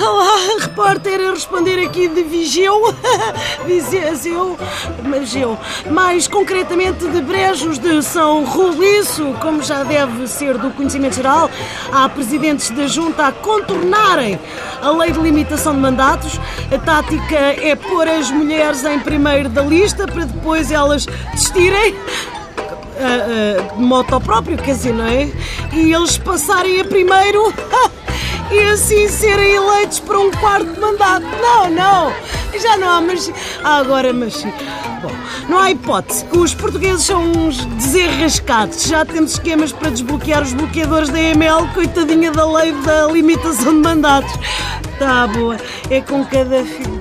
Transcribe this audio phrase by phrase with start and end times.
[0.00, 2.94] Olá, repórter a responder aqui de Vigeu,
[3.66, 4.56] Viseu,
[5.04, 5.58] Mageu,
[5.90, 11.50] mais concretamente de Brejos de São Roliço, como já deve ser do conhecimento geral,
[11.92, 14.38] há presidentes da Junta a contornarem
[14.80, 16.38] a lei de limitação de mandatos.
[16.72, 21.94] A tática é pôr as mulheres em primeiro da lista para depois elas desistirem.
[22.98, 25.28] Uh, uh, moto próprio, quer é?
[25.72, 27.52] E eles passarem a primeiro
[28.50, 29.57] e assim serem
[30.28, 31.26] um quarto mandato.
[31.40, 32.12] Não, não,
[32.60, 33.30] já não há, mas.
[33.64, 34.42] Ah, agora, mas.
[35.02, 35.12] Bom,
[35.48, 36.26] não há hipótese.
[36.32, 38.84] Os portugueses são uns desenrascados.
[38.84, 43.80] Já temos esquemas para desbloquear os bloqueadores da EML, coitadinha da lei da limitação de
[43.80, 44.32] mandatos.
[44.98, 45.56] Tá boa,
[45.90, 46.98] é com cada filho.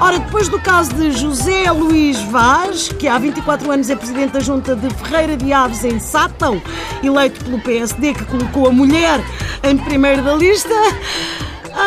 [0.00, 4.40] Ora, depois do caso de José Luís Vaz, que há 24 anos é presidente da
[4.40, 6.60] Junta de Ferreira de Aves em Sátão,
[7.02, 9.20] eleito pelo PSD, que colocou a mulher
[9.62, 10.74] em primeiro da lista.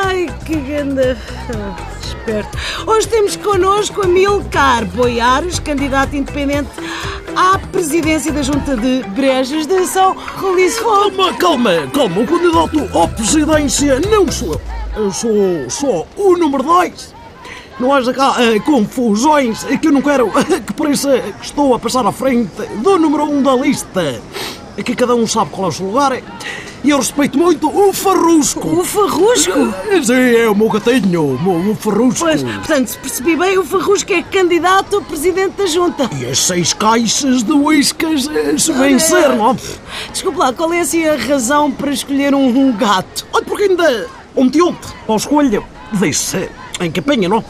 [0.05, 1.17] Ai, que ganda.
[2.03, 2.57] Esperto.
[2.85, 6.69] Hoje temos connosco Amilcar Boiares, candidato independente
[7.35, 12.21] à presidência da Junta de Brejas de São Roliço Calma, calma, calma.
[12.21, 14.61] O candidato à presidência não sou eu.
[14.95, 17.15] Eu sou só o número 2.
[17.79, 20.31] Não haja cá uh, confusões, que eu não quero
[20.65, 22.51] que pareça que estou a passar à frente
[22.83, 24.21] do número 1 um da lista.
[24.77, 26.21] Aqui cada um sabe qual é o seu lugar.
[26.83, 28.67] E eu respeito muito o Farrusco.
[28.67, 29.73] O Farrusco?
[30.03, 32.25] Sim, é o meu gatinho, o, meu, Farrusco.
[32.25, 36.09] Pois, portanto, se percebi bem, o Farrusco é candidato a presidente da junta.
[36.19, 39.57] E as seis caixas de uíscas se vencer, não?
[40.11, 43.25] Desculpe lá, qual é assim a razão para escolher um, um gato?
[43.33, 47.43] Olha, porque ainda ontem ontem, ao escolho, disse em campanha, não?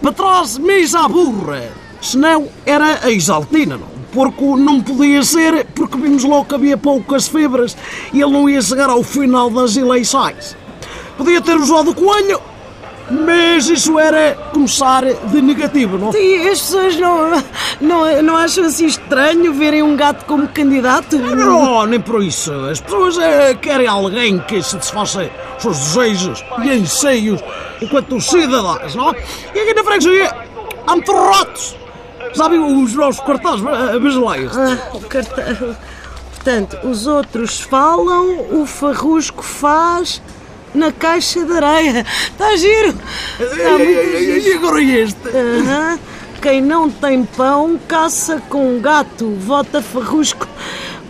[0.00, 1.68] Para trás, mesa à burra.
[2.00, 3.97] Senão era a exaltina, não?
[4.18, 7.76] Porco não podia ser porque vimos logo que havia poucas fibras
[8.12, 10.56] e ele não ia chegar ao final das eleições.
[11.16, 12.40] Podia ter usado o coelho,
[13.08, 16.12] mas isso era começar de negativo, não?
[16.12, 17.44] E as pessoas não,
[17.80, 21.16] não, não acham assim estranho verem um gato como candidato?
[21.16, 22.52] Não, nem por isso.
[22.52, 27.40] As pessoas é, querem alguém que se desfaça os seus desejos e anseios
[27.80, 29.14] enquanto cidadãos, não?
[29.54, 30.34] E aqui na freguesia
[30.88, 31.78] há muitos ratos.
[32.34, 34.56] Sabem os nossos cartazes brasileiros?
[34.56, 35.58] Ah, o cartaz.
[36.34, 40.22] Portanto, os outros falam, o farrusco faz
[40.74, 42.06] na caixa de areia.
[42.30, 42.94] Está giro!
[43.38, 45.28] Está muito E agora este?
[45.28, 45.98] Uhum.
[46.40, 49.34] Quem não tem pão, caça com gato.
[49.40, 50.46] Vota farrusco.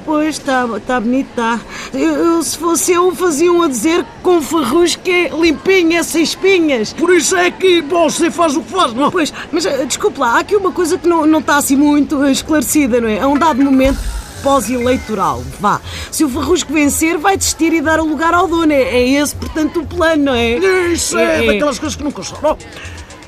[0.09, 1.61] Pois, está tá bonito, está.
[1.93, 6.23] Eu, eu, se fosse eu, fazia um a dizer que com farrusco é limpinha, sem
[6.23, 6.95] espinhas.
[6.95, 9.11] Por isso é que você faz o que faz, não?
[9.11, 13.03] Pois, mas desculpe lá, há aqui uma coisa que não, não está assim muito esclarecida,
[13.03, 13.21] não é?
[13.21, 13.99] A um dado momento
[14.43, 15.79] pós-eleitoral, vá.
[16.11, 18.73] Se o Farrusco vencer, vai desistir e dar o lugar ao dono.
[18.73, 20.57] É, é esse, portanto, o plano, não é?
[20.91, 22.57] Isso é, é daquelas coisas que nunca sabem.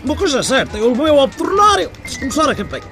[0.03, 2.85] Uma coisa é certa, ele veio ao de começar a campanha.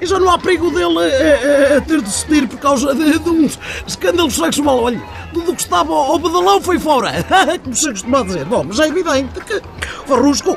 [0.00, 3.18] E já não há perigo dele a, a, a ter de decidir por causa de,
[3.18, 4.84] de uns escândalos sexual.
[4.84, 7.12] Olha, tudo que estava ao badalão foi fora.
[7.62, 8.44] Como se costuma dizer.
[8.44, 9.60] Bom, mas é evidente que
[10.06, 10.56] Farrusco,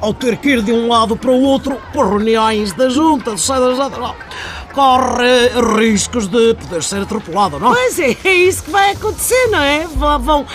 [0.00, 3.40] ao ter que ir de um lado para o outro, por reuniões da junta, de
[3.40, 3.90] saídas da
[4.78, 7.74] corre riscos de poder ser atropelado, não?
[7.74, 9.88] Pois é, é isso que vai acontecer, não é?
[9.88, 10.46] Vão.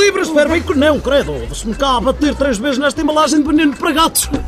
[0.00, 1.32] Livre, espero bem que não, credo.
[1.54, 4.28] Se me cá a bater três vezes nesta embalagem de veneno para gatos.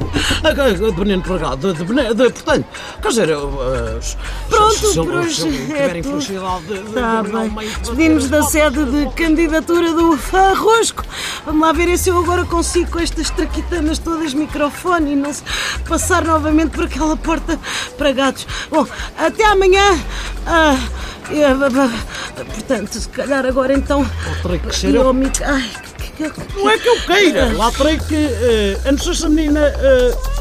[0.43, 2.67] De veneno para gatos, de, veneno, de, portanto,
[3.01, 4.01] quer dizer, uh,
[4.49, 7.69] Pronto, se, se, hoje se ele é de, Tá de, bem.
[7.81, 11.05] Despedimos da sede de candidatura do Farrosco.
[11.47, 15.45] Vamos lá ver se eu agora consigo com estas traquitanas todas microfone e não se
[15.89, 17.59] passar novamente por aquela porta
[17.97, 18.47] para gatos.
[18.73, 18.87] Bom,
[19.19, 20.01] até amanhã.
[20.47, 20.77] Ah,
[21.31, 21.47] é,
[22.45, 24.05] portanto, se calhar agora então.
[24.43, 25.45] terei que ser eu eu.
[25.45, 25.71] Ai,
[26.17, 28.15] que- que- Não é que eu queira, lá terei que.
[28.15, 29.61] Uh, a não ser se a menina.
[29.61, 30.32] Uh,